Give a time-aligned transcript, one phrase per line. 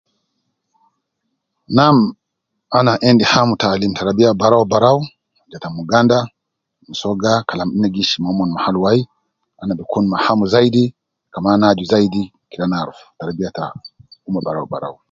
[1.77, 1.95] Nam,
[2.77, 4.99] ana endi hamu ta alim tarabiya barau barau,
[5.49, 6.19] je ta muganda,
[6.87, 8.99] musoga kalam ne gi ishi momon mahal wai,
[9.61, 10.85] ana bikun ma hamu zaidi,
[11.33, 13.65] kaman ana aju zaidi kede ana aruf tarabiya ta
[14.27, 14.95] omon barau barau